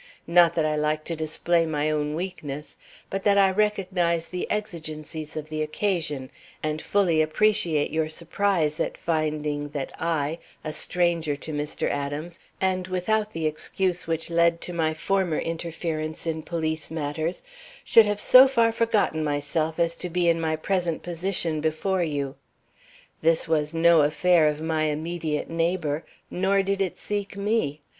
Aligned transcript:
"Not 0.25 0.55
that 0.55 0.65
I 0.65 0.75
like 0.75 1.03
to 1.03 1.15
display 1.15 1.67
my 1.67 1.91
own 1.91 2.15
weakness, 2.15 2.75
but 3.11 3.23
that 3.23 3.37
I 3.37 3.51
recognize 3.51 4.29
the 4.29 4.49
exigencies 4.49 5.37
of 5.37 5.47
the 5.49 5.61
occasion, 5.61 6.31
and 6.63 6.81
fully 6.81 7.21
appreciate 7.21 7.91
your 7.91 8.09
surprise 8.09 8.79
at 8.79 8.97
finding 8.97 9.69
that 9.69 9.93
I, 9.99 10.39
a 10.63 10.73
stranger 10.73 11.35
to 11.35 11.53
Mr. 11.53 11.87
Adams, 11.87 12.39
and 12.59 12.87
without 12.87 13.31
the 13.31 13.45
excuse 13.45 14.07
which 14.07 14.31
led 14.31 14.59
to 14.61 14.73
my 14.73 14.95
former 14.95 15.37
interference 15.37 16.25
in 16.25 16.41
police 16.41 16.89
matters, 16.89 17.43
should 17.85 18.07
have 18.07 18.19
so 18.19 18.47
far 18.47 18.71
forgotten 18.71 19.23
myself 19.23 19.77
as 19.77 19.95
to 19.97 20.09
be 20.09 20.27
in 20.27 20.41
my 20.41 20.55
present 20.55 21.03
position 21.03 21.61
before 21.61 22.01
you. 22.03 22.37
This 23.21 23.47
was 23.47 23.75
no 23.75 24.01
affair 24.01 24.47
of 24.47 24.61
my 24.61 24.85
immediate 24.85 25.47
neighbor, 25.51 26.03
nor 26.31 26.63
did 26.63 26.81
it 26.81 26.97
seek 26.97 27.37
me. 27.37 27.81